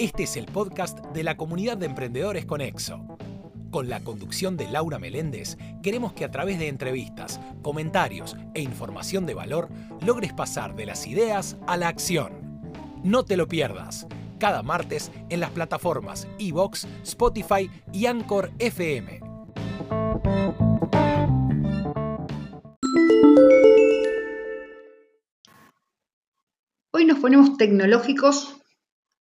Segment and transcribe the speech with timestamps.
[0.00, 3.04] Este es el podcast de la comunidad de emprendedores Conexo.
[3.70, 9.26] Con la conducción de Laura Meléndez, queremos que a través de entrevistas, comentarios e información
[9.26, 9.68] de valor
[10.00, 12.32] logres pasar de las ideas a la acción.
[13.04, 14.06] No te lo pierdas,
[14.38, 19.20] cada martes en las plataformas Evox, Spotify y Anchor FM.
[26.92, 28.59] Hoy nos ponemos tecnológicos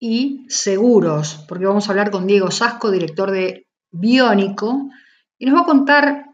[0.04, 4.90] y seguros, porque vamos a hablar con Diego Sasco, director de Biónico,
[5.38, 6.26] y nos va a contar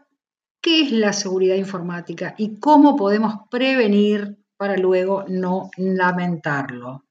[0.62, 7.04] qué es la seguridad informática y cómo podemos prevenir para luego no lamentarlo.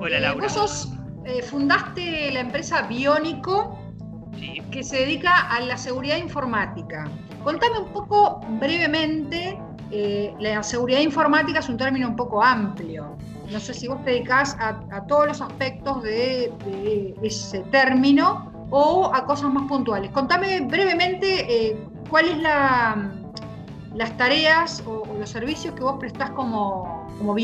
[0.00, 0.48] Hola Laura.
[0.56, 0.92] Vos
[1.24, 3.78] eh, fundaste la empresa Biónico,
[4.72, 7.08] que se dedica a la seguridad informática.
[7.44, 9.56] Contame un poco brevemente,
[9.90, 13.16] eh, la seguridad informática es un término un poco amplio.
[13.50, 16.52] No sé si vos te dedicás a, todos los aspectos de,
[17.22, 20.10] ese término o a cosas más puntuales.
[20.10, 21.76] Contame brevemente eh,
[22.10, 23.10] cuáles la,
[23.94, 27.34] las tareas o, los servicios que vos prestás como, como.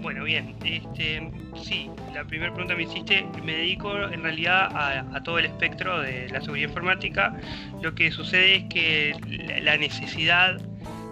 [0.00, 5.38] Bueno, bien, este, sí, la primera pregunta me hiciste, me dedico en realidad a, todo
[5.38, 7.34] el espectro de la seguridad informática.
[7.82, 10.60] Lo que sucede es que la necesidad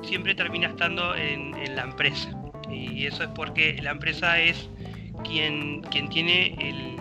[0.04, 2.30] siempre termina estando en, en la empresa.
[2.70, 4.68] Y eso es porque la empresa es
[5.22, 6.98] quien, quien tiene el,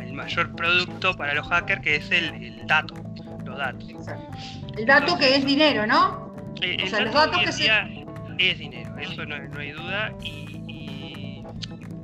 [0.00, 2.94] el mayor producto para los hackers, que es el, dato,
[3.44, 3.88] los datos.
[4.76, 6.34] El dato que es dinero, ¿no?
[6.62, 7.70] Eh, o sea, los datos que se...
[8.38, 10.12] es dinero, eso no, no hay duda.
[10.22, 11.42] Y,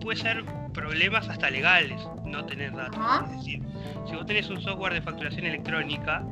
[0.00, 3.00] puede ser problemas hasta legales no tener datos.
[3.30, 3.62] Es decir,
[4.06, 6.22] si vos tenés un software de facturación electrónica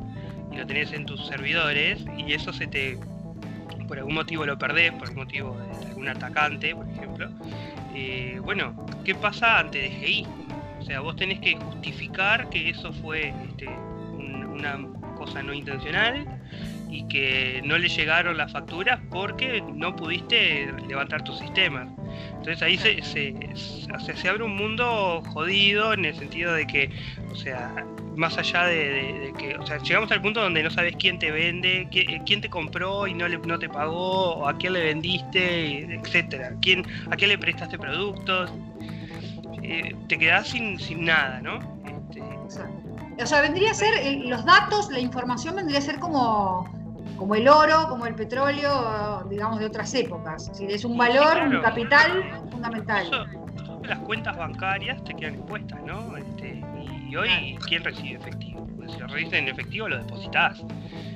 [0.51, 2.99] y lo tenés en tus servidores y eso se te
[3.93, 7.29] por algún motivo lo perdés, por algún motivo de algún atacante, por ejemplo,
[7.95, 10.27] eh, bueno, ¿qué pasa ante DGI?
[10.81, 14.79] O sea, vos tenés que justificar que eso fue este, una
[15.15, 16.27] cosa no intencional
[16.89, 21.87] y que no le llegaron las facturas porque no pudiste levantar tus sistemas.
[22.31, 23.35] Entonces ahí se, se,
[24.15, 26.91] se, abre un mundo jodido en el sentido de que,
[27.31, 27.85] o sea,
[28.17, 31.89] más allá de, que, o sea, llegamos al punto donde no sabes quién te vende,
[31.91, 36.53] quién, te compró y no, le, no te pagó, o a quién le vendiste, etcétera,
[36.61, 38.51] quién, a quién le prestaste productos.
[39.63, 41.59] Eh, te quedás sin, sin nada, ¿no?
[42.09, 42.21] Este...
[43.23, 46.69] O sea, vendría a ser, eh, los datos, la información vendría a ser como
[47.23, 50.51] como el oro, como el petróleo, digamos, de otras épocas.
[50.55, 53.29] Si es un valor, un capital fundamental.
[53.85, 56.17] las cuentas bancarias te quedan expuestas, ¿no?
[56.17, 56.61] Este,
[57.13, 58.67] y hoy, ¿quién recibe efectivo?
[58.77, 60.63] Pues si lo recibes en efectivo, lo depositas.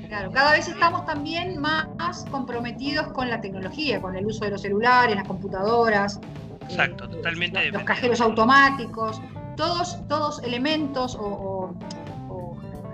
[0.09, 4.61] Claro, cada vez estamos también más comprometidos con la tecnología, con el uso de los
[4.61, 6.21] celulares, las computadoras.
[6.69, 7.71] Exacto, eh, totalmente.
[7.71, 9.23] Los, cajeros automáticos,
[9.57, 11.75] todos, todos elementos o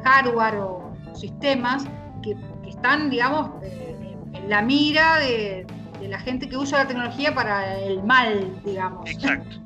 [0.04, 1.84] hardware o sistemas
[2.22, 2.36] que
[2.68, 5.66] están, digamos, eh, en la mira de,
[6.02, 9.08] la gente que usa la tecnología para el mal, digamos.
[9.10, 9.56] Exacto.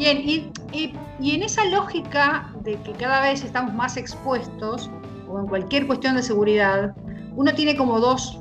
[0.00, 0.26] Bien,
[0.72, 4.90] y, en esa lógica de que cada vez estamos más expuestos,
[5.28, 6.94] o en cualquier cuestión de seguridad,
[7.36, 8.40] uno tiene como dos,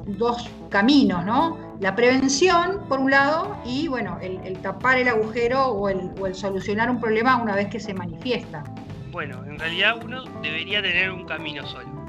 [0.69, 1.57] caminos, ¿no?
[1.81, 6.33] La prevención, por un lado, y bueno, el, tapar el agujero o el, o el,
[6.33, 8.63] solucionar un problema una vez que se manifiesta.
[9.11, 11.99] Bueno, en realidad uno debería tener un camino solo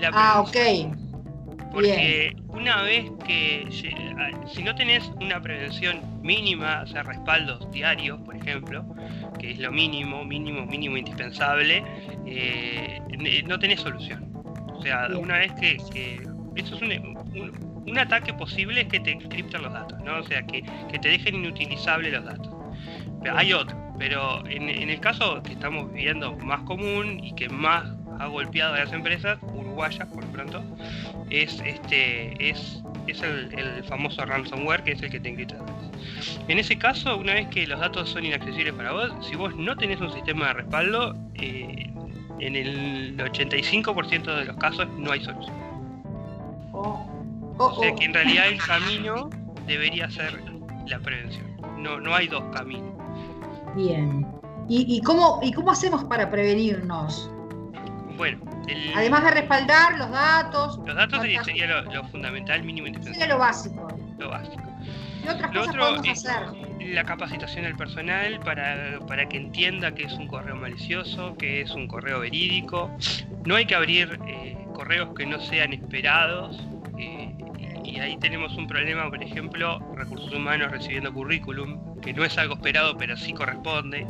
[0.00, 0.56] la Ah, ok.
[1.72, 8.36] Porque una vez que, si no tenés una prevención mínima, o sea, respaldos diarios, por
[8.36, 8.84] ejemplo,
[9.38, 11.84] que es lo mínimo, mínimo, mínimo indispensable,
[12.26, 13.00] eh,
[13.46, 14.28] no tenés solución.
[14.72, 15.76] O sea, una vez que,
[16.56, 20.18] eso es un, ataque posible es que te encripten los datos, ¿no?
[20.18, 22.54] O sea, que, te dejen inutilizables los datos.
[23.22, 27.48] Pero hay otro, pero en, en, el caso que estamos viviendo más común y que
[27.48, 27.84] más
[28.20, 29.38] ha golpeado a las empresas
[29.78, 30.62] uruguayas, por pronto,
[31.30, 35.56] es este es, es el, famoso ransomware, que es el que te encripta
[36.48, 39.76] En ese caso, una vez que los datos son inaccesibles para vos, si vos no
[39.76, 41.90] tenés un sistema de respaldo, eh,
[42.40, 45.56] en el 85% de los casos no hay solución.
[46.72, 47.04] Oh.
[47.58, 49.30] o sea que en realidad el camino
[49.66, 50.40] debería ser
[50.86, 51.46] la prevención.
[51.78, 52.92] No, no hay dos caminos.
[53.76, 54.26] Bien.
[54.70, 57.30] ¿Y, cómo, ¿Y cómo hacemos para prevenirnos?
[58.18, 58.40] Bueno,
[58.96, 60.78] además de respaldar los datos.
[60.84, 63.20] Los datos sería, lo, fundamental, mínimo indispensable.
[63.20, 63.88] Sería lo básico.
[64.18, 64.62] Lo básico.
[65.22, 66.42] ¿Qué otras cosas podemos hacer?
[66.80, 71.70] La capacitación del personal para, para, que entienda que es un correo malicioso, que es
[71.70, 72.90] un correo verídico.
[73.44, 76.60] No hay que abrir eh, correos que no sean esperados.
[76.98, 77.36] Eh,
[77.84, 82.54] y ahí tenemos un problema, por ejemplo, recursos humanos recibiendo currículum, que no es algo
[82.54, 84.08] esperado, pero sí corresponde.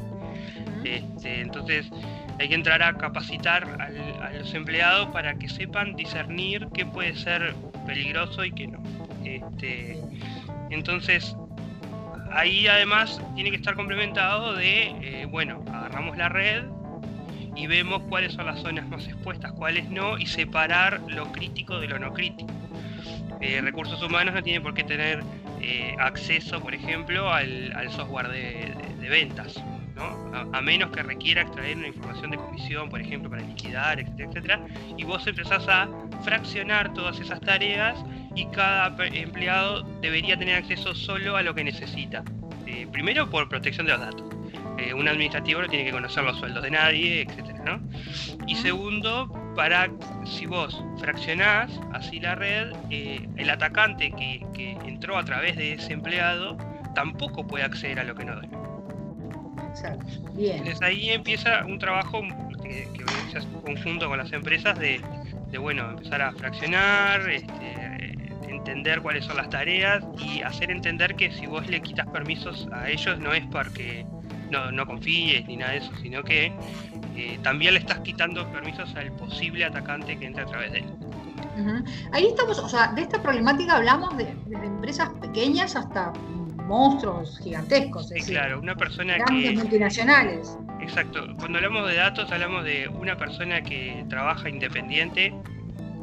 [0.82, 1.90] Este, entonces
[2.38, 7.54] hay que entrar a capacitar a los empleados para que sepan discernir qué puede ser
[7.86, 8.82] peligroso y qué no.
[9.24, 9.98] Este,
[10.70, 11.36] entonces,
[12.30, 16.64] ahí además tiene que estar complementado de, eh, bueno, agarramos la red
[17.56, 21.88] y vemos cuáles son las zonas más expuestas, cuáles no, y separar lo crítico de
[21.88, 22.52] lo no crítico.
[23.40, 25.24] Eh, recursos humanos no tienen por qué tener
[25.60, 29.60] eh, acceso, por ejemplo, al, software de ventas
[30.32, 34.66] a, menos que requiera extraer una información de comisión, por ejemplo, para liquidar, etcétera, etcétera,
[34.96, 35.88] y vos empezás a
[36.22, 37.98] fraccionar todas esas tareas
[38.34, 42.22] y cada empleado debería tener acceso solo a lo que necesita.
[42.66, 44.24] Eh, primero por protección de los datos.
[44.78, 47.80] Eh, un administrativo no tiene que conocer los sueldos de nadie, etcétera, ¿no?
[48.46, 49.90] Y segundo, para
[50.24, 55.72] si vos fraccionás así la red, eh, el atacante que, que entró a través de
[55.72, 56.56] ese empleado
[56.94, 58.56] tampoco puede acceder a lo que no debe.
[60.34, 60.58] Bien.
[60.58, 62.20] Entonces ahí empieza un trabajo
[62.62, 63.04] que, que
[63.68, 65.00] conjunto con las empresas de,
[65.58, 68.16] bueno, empezar a fraccionar, este,
[68.48, 72.88] entender cuáles son las tareas y hacer entender que si vos le quitas permisos a
[72.88, 74.06] ellos no es porque
[74.50, 76.52] no, no confíes ni nada de eso, sino que
[77.16, 80.86] eh, también le estás quitando permisos al posible atacante que entre a través de él.
[82.12, 86.12] Ahí estamos, o sea, de esta problemática hablamos de, de empresas pequeñas hasta
[86.68, 88.08] monstruos gigantescos.
[88.08, 90.56] Sí, claro, una persona grandes multinacionales.
[90.80, 95.34] Exacto, cuando hablamos de datos hablamos de una persona que trabaja independiente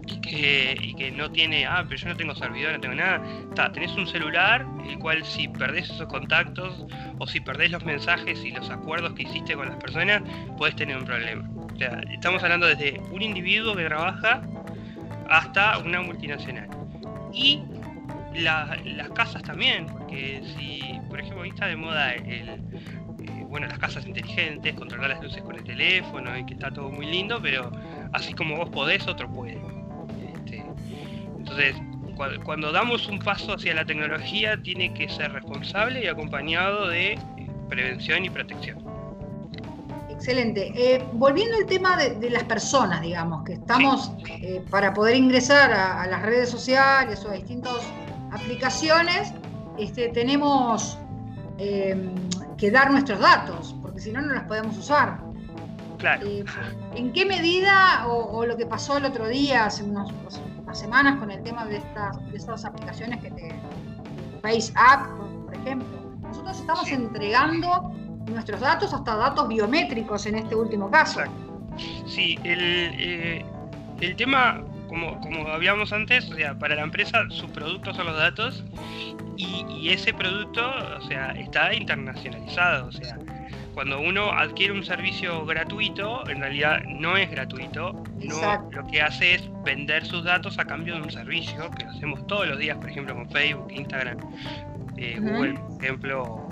[0.08, 3.22] y que, que no tiene, ah, pero yo no tengo servidor, no tengo nada.
[3.50, 6.86] Está, tenés un celular, el cual si perdés esos contactos
[7.20, 10.22] o si perdés los mensajes y los acuerdos que hiciste con las personas,
[10.58, 11.50] puedes tener un problema.
[11.74, 14.42] O sea, estamos hablando desde un individuo que trabaja
[15.30, 16.70] hasta una multinacional.
[17.34, 17.62] Y
[18.42, 24.06] las casas también, porque si, por ejemplo, está de moda el, eh, bueno, las casas
[24.06, 27.72] inteligentes, controlar las luces con el teléfono y que está todo muy lindo, pero
[28.14, 29.60] así como vos podés, otro puede.
[30.34, 30.64] Este,
[31.38, 31.76] entonces,
[32.44, 37.20] cuando, damos un paso hacia la tecnología, tiene que ser responsable y acompañado de eh,
[37.70, 38.84] prevención y protección.
[40.10, 40.72] Excelente.
[40.76, 44.12] Eh, volviendo al tema de, las personas, digamos, que estamos
[44.70, 47.82] para poder ingresar a, las redes sociales o a distintos
[48.36, 49.34] aplicaciones,
[49.78, 50.98] este, tenemos
[51.58, 52.14] em,
[52.58, 55.20] que dar nuestros datos, porque si no, no los podemos usar.
[55.98, 56.28] Claro.
[56.28, 56.44] Eh,
[56.96, 60.10] ¿En qué medida, o, lo que pasó el otro día, hace unas
[60.74, 63.56] semanas, con el tema de estas, de estas aplicaciones que te.
[64.42, 65.08] FaceApp,
[65.46, 65.88] por ejemplo,
[66.22, 67.92] nosotros estamos entregando
[68.28, 71.22] nuestros datos, hasta datos biométricos en este último caso.
[72.06, 73.46] Sí, el, eh,
[74.02, 74.64] el tema
[74.96, 78.64] como, como habíamos antes, o sea, para la empresa sus productos son los datos
[79.36, 83.20] y, ese producto, o sea, está internacionalizado, o sea,
[83.76, 89.36] cuando uno adquiere un servicio gratuito, en realidad no es gratuito, no, lo que hace
[89.36, 92.78] es vender sus datos a cambio de un servicio, que lo hacemos todos los días,
[92.78, 94.18] por ejemplo, con Facebook, Instagram,
[94.98, 96.50] eh, Google, por ejemplo,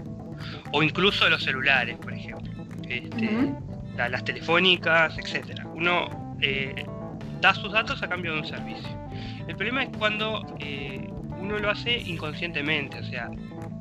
[0.71, 2.51] o incluso los celulares, por ejemplo,
[2.87, 3.51] este,
[3.95, 5.65] las telefónicas, etcétera.
[5.73, 6.85] Uno eh,
[7.43, 8.89] da sus datos a cambio de un servicio.
[9.47, 11.09] El problema es cuando eh,
[11.39, 13.29] uno lo hace inconscientemente, o sea,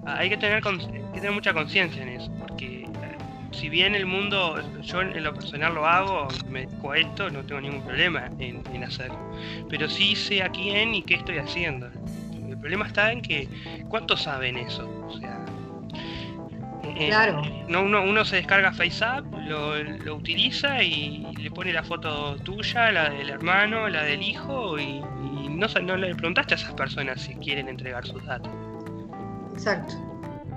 [0.05, 2.89] hay que tener, que tener mucha conciencia en eso, porque eh,
[3.53, 7.61] si bien el mundo, yo en lo personal lo hago, me dedico esto, no tengo
[7.61, 9.19] ningún problema en, en hacerlo,
[9.71, 11.89] pero sí sé a quién y qué estoy haciendo.
[12.49, 13.49] El problema está en que,
[13.89, 14.89] ¿cuántos saben eso?
[16.97, 17.43] Eh, claro.
[17.69, 22.93] No, uno, uno se descarga FaceApp, lo, lo utiliza y le pone la foto tuya,
[22.93, 25.01] la del hermano, la del hijo y,
[25.49, 28.51] no, no le preguntaste a esas personas si quieren entregar sus datos.
[29.53, 29.95] Exacto.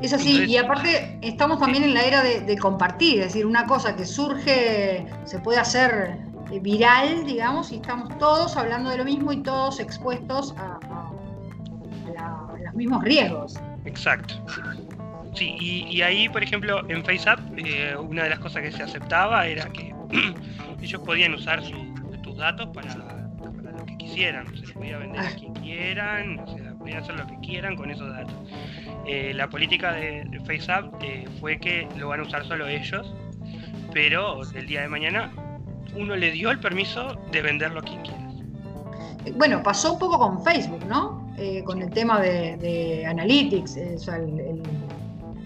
[0.01, 3.95] Es así, y aparte estamos también en la era de, compartir, es decir, una cosa
[3.95, 6.17] que surge, se puede hacer
[6.61, 10.79] viral, digamos, y estamos todos hablando de lo mismo y todos expuestos a,
[12.63, 13.55] los mismos riesgos.
[13.85, 14.35] Exacto.
[15.35, 19.45] Sí, y, ahí, por ejemplo, en FaceApp, eh, una de las cosas que se aceptaba
[19.47, 19.93] era que
[20.81, 21.61] ellos podían usar
[22.23, 26.73] tus datos para, lo que quisieran, se les podía vender a quien quieran, o sea,
[26.75, 28.33] podían hacer lo que quieran con esos datos.
[29.05, 33.13] Eh, la política de, FaceApp eh, fue que lo van a usar solo ellos,
[33.93, 35.33] pero el día de mañana
[35.95, 38.21] uno le dio el permiso de venderlo a quien quiera.
[39.35, 41.25] Bueno, pasó un poco con Facebook, ¿no?
[41.65, 44.61] con el tema de, Analytics, o sea, el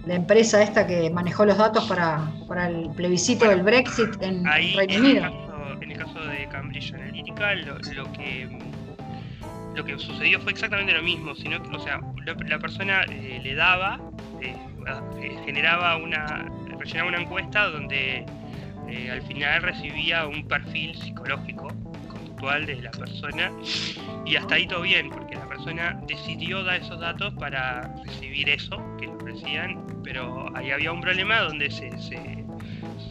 [0.10, 4.98] la empresa esta que manejó los datos para, para el plebiscito del Brexit en Reino
[4.98, 5.78] Unido.
[5.82, 7.78] en el caso de Cambridge Analytica, lo,
[8.14, 8.50] que
[9.76, 13.54] lo que sucedió fue exactamente lo mismo, sino que, o sea, la, persona eh, le
[13.54, 14.00] daba,
[14.42, 14.56] eh,
[15.22, 16.50] eh, generaba una,
[16.80, 18.26] rellenaba una encuesta donde
[19.12, 21.68] al final recibía un perfil psicológico,
[22.40, 23.52] de la persona,
[24.26, 28.82] y hasta ahí todo bien, porque la persona decidió dar esos datos para recibir eso
[28.98, 32.46] que le ofrecían, pero ahí había un problema donde se, se,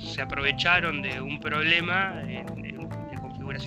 [0.03, 2.59] se aprovecharon de un problema en,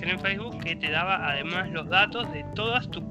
[0.08, 3.04] en Facebook que te daba además los datos de todas tus,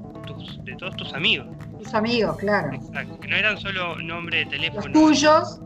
[0.64, 1.46] de todos tus amigos.
[1.78, 2.72] Tus amigos, claro.
[2.72, 5.60] Exacto, que no eran solo nombre de teléfono, los tuyos,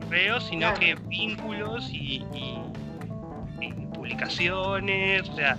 [0.48, 2.24] sino que vínculos y,
[3.92, 5.56] publicaciones, o sea,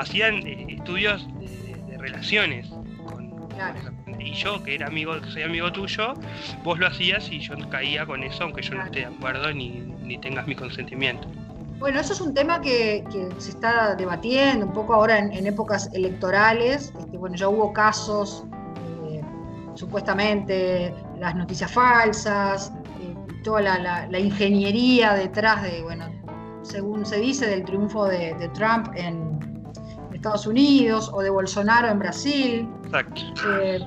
[0.00, 2.68] hacían eh, estudios de, relaciones
[3.04, 3.34] con,
[4.18, 6.14] y yo que era amigo, que soy amigo tuyo,
[6.64, 9.70] vos lo hacías y yo caía con eso, aunque yo no esté de acuerdo ni,
[10.02, 11.28] ni tengas mi consentimiento.
[11.80, 13.02] Bueno, eso es un tema que,
[13.38, 16.92] se está debatiendo un poco ahora en, épocas electorales.
[16.98, 18.44] Este, bueno, ya hubo casos,
[19.08, 19.22] eh,
[19.74, 26.04] supuestamente las noticias falsas, eh, toda la, ingeniería detrás de, bueno,
[26.60, 29.40] según se dice, del triunfo de, Trump en
[30.20, 32.68] Estados Unidos o de Bolsonaro en Brasil.
[32.84, 33.22] Exacto.
[33.48, 33.86] Eh,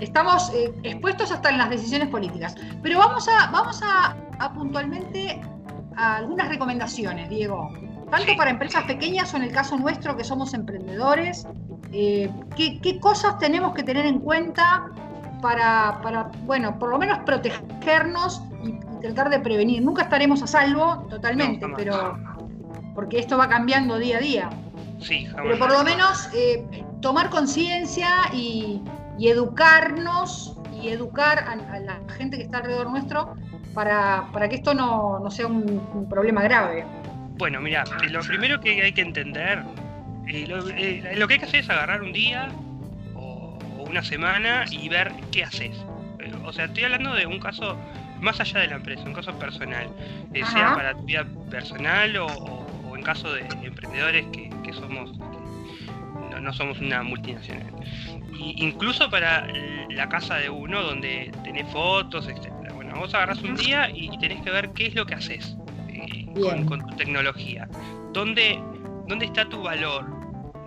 [0.00, 0.50] estamos
[0.82, 2.56] expuestos hasta en las decisiones políticas.
[2.82, 4.16] Pero vamos a, vamos a
[4.54, 5.40] puntualmente
[5.96, 7.70] algunas recomendaciones, Diego,
[8.10, 11.46] tanto para empresas pequeñas o en el caso nuestro que somos emprendedores.
[11.92, 14.86] Eh, ¿qué, cosas tenemos que tener en cuenta
[15.42, 19.82] para, bueno, por lo menos protegernos y, tratar de prevenir?
[19.82, 22.18] Nunca estaremos a salvo totalmente, pero
[22.94, 24.50] porque esto va cambiando día a día.
[25.00, 26.64] Sí, pero por lo menos eh,
[27.00, 28.82] tomar conciencia y,
[29.18, 33.34] educarnos y educar a, la gente que está alrededor nuestro
[33.74, 36.84] para, que esto no, sea un, problema grave?
[37.36, 39.62] Bueno, mira, lo primero que hay que entender,
[40.26, 42.48] eh, eh, lo, que hay que hacer es agarrar un día
[43.14, 45.76] o, una semana y ver qué haces.
[46.44, 47.76] O sea, estoy hablando de un caso
[48.20, 49.88] más allá de la empresa, un caso personal,
[50.52, 52.59] sea para tu vida personal o,
[53.02, 55.18] caso de emprendedores que, somos,
[56.30, 57.72] no, no, somos una multinacional.
[58.38, 59.48] incluso para
[59.90, 62.60] la casa de uno donde tenés fotos, etc
[63.00, 65.56] vos agarras un día y tenés que ver qué es lo que haces
[65.88, 66.26] eh,
[66.66, 67.68] con, tu tecnología.
[68.12, 68.60] ¿Dónde,
[69.08, 70.06] ¿Dónde está tu valor?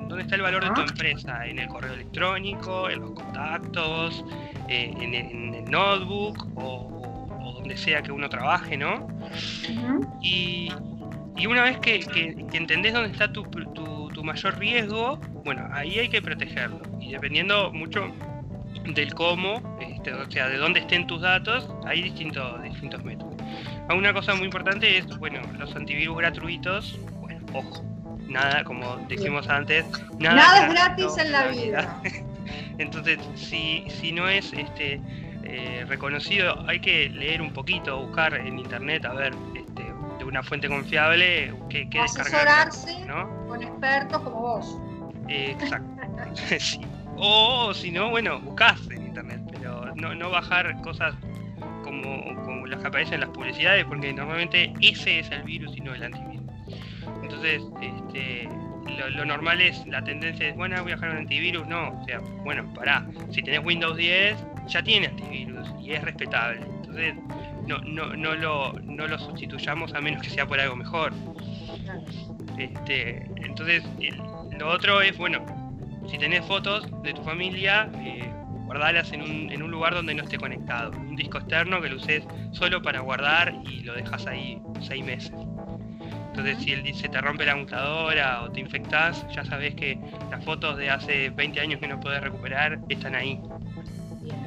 [0.07, 1.45] ¿Dónde está el valor de tu empresa?
[1.45, 2.89] ¿En el correo electrónico?
[2.89, 4.25] ¿En los contactos?
[4.67, 6.47] Eh, en, el, notebook?
[6.55, 9.07] O, donde sea que uno trabaje, ¿no?
[10.21, 10.69] y,
[11.47, 11.95] una vez que,
[12.53, 16.81] entendés dónde está tu, tu mayor riesgo, bueno, ahí hay que protegerlo.
[17.01, 18.13] Y dependiendo mucho
[18.85, 23.33] del cómo, este, o sea, de dónde estén tus datos, hay distintos, distintos métodos.
[23.89, 27.83] Una cosa muy importante es, bueno, los antivirus gratuitos, bueno, ojo,
[28.27, 29.85] nada, como dijimos antes,
[30.19, 32.01] nada, es gratis en la vida.
[32.77, 34.99] Entonces, si, si no es este
[35.43, 39.33] eh, reconocido, hay que leer un poquito, buscar en internet, a ver,
[40.23, 43.05] de una fuente confiable, qué Asesorarse
[43.47, 44.77] con expertos como vos.
[45.27, 45.89] exacto.
[46.59, 46.81] sí.
[47.17, 51.13] O si no, bueno, buscás en internet, pero no, no bajar cosas
[51.83, 55.81] como, como las que aparecen en las publicidades, porque normalmente ese es el virus y
[55.81, 56.43] no el antivirus.
[57.21, 58.49] Entonces, este,
[58.97, 62.19] lo, normal es, la tendencia es, bueno, voy a bajar un antivirus, no, o sea,
[62.43, 64.37] bueno, pará, si tenés Windows 10,
[64.67, 66.61] ya tiene antivirus y es respetable.
[66.61, 67.13] Entonces,
[67.67, 71.13] no, no, no, lo, no lo sustituyamos a menos que sea por algo mejor.
[72.57, 73.83] Este, entonces,
[74.57, 75.45] lo otro es, bueno,
[76.09, 78.31] si tenés fotos de tu familia, eh,
[78.65, 80.91] guardalas en un, en un, lugar donde no esté conectado.
[80.91, 85.33] Un disco externo que lo uses solo para guardar y lo dejas ahí seis meses.
[86.35, 89.99] Entonces, si el, se te rompe la computadora o te infectas, ya sabes que
[90.31, 93.39] las fotos de hace 20 años que no podés recuperar están ahí.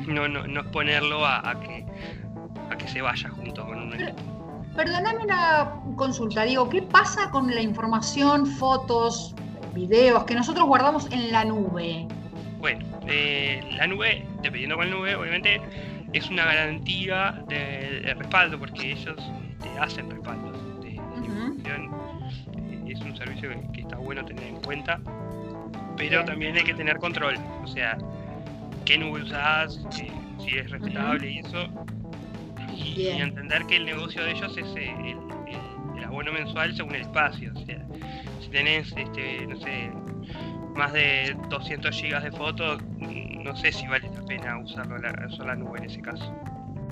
[0.07, 1.85] No, no, no es ponerlo a, que,
[2.71, 4.37] a que se vaya junto con un equipo.
[4.77, 9.35] Perdóname una consulta, digo, ¿qué pasa con la información, fotos,
[9.75, 12.07] videos que nosotros guardamos en la nube?
[12.59, 15.61] Bueno, eh, la nube, dependiendo la nube, obviamente
[16.13, 19.17] es una garantía de, respaldo porque ellos
[19.63, 21.91] te hacen respaldo de, información.
[22.57, 25.01] Eh, es un servicio que, está bueno tener en cuenta,
[25.97, 27.37] pero también hay que tener control.
[27.63, 27.97] O sea,
[28.85, 31.69] qué nube usas, eh, si es respetable y eso.
[32.77, 35.17] Y, entender que el negocio de ellos es el,
[35.97, 37.53] el abono mensual según el espacio.
[37.55, 37.85] O sea,
[38.41, 39.91] si tenés, este, no sé,
[40.75, 45.57] más de 200 gigas de fotos, no sé si vale la pena usarlo la, la
[45.57, 46.33] nube en ese caso.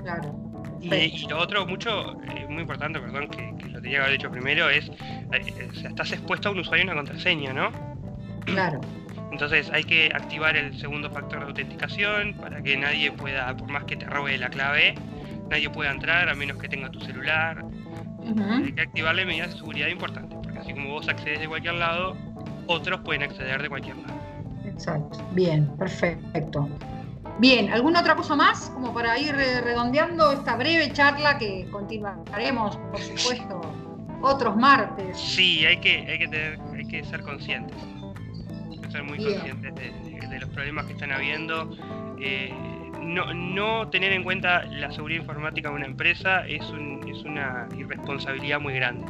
[0.01, 0.35] Claro.
[0.81, 4.69] Y, lo otro, mucho, eh, muy importante, perdón, que, lo tenía que haber dicho primero,
[4.69, 7.71] es, eh, o sea, estás expuesto a un usuario y una contraseña, ¿no?
[8.45, 8.81] Claro.
[9.31, 13.83] Entonces hay que activar el segundo factor de autenticación para que nadie pueda, por más
[13.85, 14.95] que te robe la clave,
[15.49, 17.63] nadie pueda entrar a menos que tenga tu celular.
[18.63, 22.17] Hay que activarle medidas de seguridad importantes, porque así como vos accedes de cualquier lado,
[22.67, 24.15] otros pueden acceder de cualquier lado.
[24.65, 26.67] Exacto, bien, perfecto.
[27.37, 28.69] Bien, ¿alguna otra cosa más?
[28.73, 33.61] Como para ir redondeando esta breve charla que continuaremos, por supuesto,
[34.21, 35.19] otros martes.
[35.19, 37.77] Sí, hay que, hay que, tener, hay que ser conscientes.
[38.71, 41.77] Hay que ser muy conscientes de, los problemas que están habiendo.
[42.19, 42.53] Eh,
[43.05, 48.59] no, tener en cuenta la seguridad informática de una empresa es, un, es una irresponsabilidad
[48.59, 49.05] muy grande.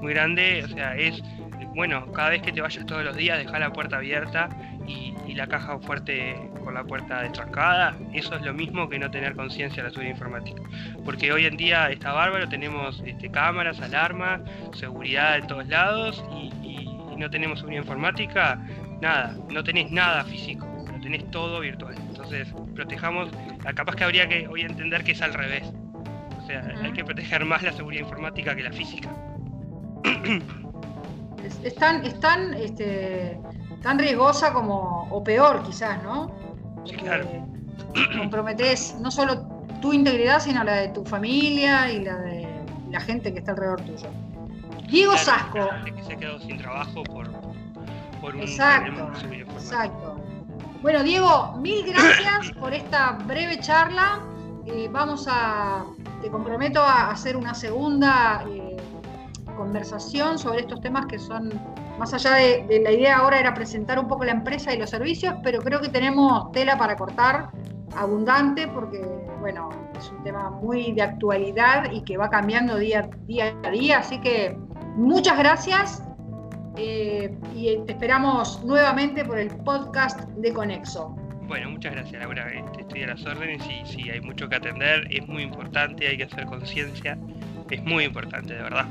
[0.00, 1.22] Muy grande, o sea, es,
[1.74, 4.48] bueno, cada vez que te vayas todos los días, dejar la puerta abierta
[4.86, 6.34] y, la caja fuerte
[6.64, 10.14] con la puerta destrancada, eso es lo mismo que no tener conciencia de la seguridad
[10.14, 10.62] informática.
[11.04, 14.40] Porque hoy en día está bárbaro, tenemos este, cámaras, alarmas,
[14.72, 16.88] seguridad en todos lados y,
[17.18, 18.58] no tenemos seguridad informática,
[19.02, 21.94] nada, no tenés nada físico, lo tenés todo virtual.
[22.28, 23.28] Entonces, protejamos,
[23.74, 25.62] capaz que habría que hoy entender que es al revés.
[26.42, 29.08] O sea, hay que proteger más la seguridad informática que la física.
[31.62, 33.38] Están, están este,
[33.80, 36.34] tan riesgosa como, o peor quizás, ¿no?
[36.84, 37.24] sí, claro.
[38.18, 39.46] comprometes no solo
[39.80, 42.48] tu integridad, sino la de tu familia y la de
[42.90, 44.08] la gente que está alrededor tuyo.
[44.88, 45.68] Diego Sasco.
[45.84, 47.30] Que se ha quedado sin trabajo por,
[48.20, 49.12] por un exacto,
[49.56, 50.15] exacto.
[50.86, 54.20] Bueno, Diego, mil gracias por esta breve charla.
[54.66, 55.84] Eh, vamos a,
[56.22, 58.76] te comprometo a hacer una segunda eh,
[59.56, 61.50] conversación sobre estos temas que son
[61.98, 65.34] más allá de, la idea ahora era presentar un poco la empresa y los servicios,
[65.42, 67.50] pero creo que tenemos tela para cortar
[67.96, 69.04] abundante porque,
[69.40, 73.98] bueno, es un tema muy de actualidad y que va cambiando día, día a día.
[73.98, 74.56] Así que
[74.94, 76.05] muchas gracias
[76.76, 81.16] eh, y te esperamos nuevamente por el podcast de Conexo.
[81.42, 85.06] Bueno, muchas gracias Laura, este, estoy a las órdenes y sí, hay mucho que atender,
[85.10, 87.16] es muy importante, hay que hacer conciencia,
[87.70, 88.86] es muy importante, de verdad.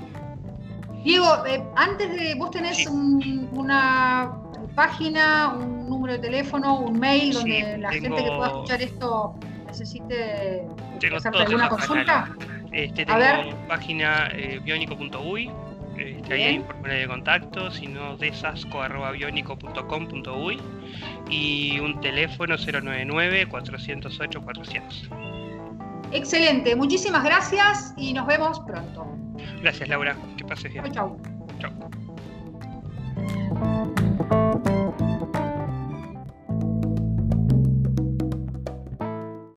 [1.06, 2.34] Diego, eh, antes de.
[2.34, 4.34] ¿Vos tenés una
[4.74, 9.36] página, un número de teléfono, un mail donde la gente que pueda escuchar esto
[9.68, 10.66] necesite
[11.16, 12.36] hacerte alguna consulta?
[12.72, 15.52] Este, tengo A página eh, bionico.uy,
[15.98, 20.62] ahí hay un formulario de contacto, sino desasco.bionico.com.uy
[21.30, 25.10] y un teléfono 099 408 400.
[26.12, 29.08] Excelente, muchísimas gracias y nos vemos pronto.
[29.62, 30.16] Gracias, Laura.
[30.38, 30.86] Que pases bien.
[30.86, 31.20] Chau, chau.